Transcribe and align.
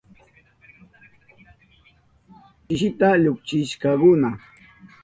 Chisita 2.65 3.07
llukshishkakuna. 3.21 4.29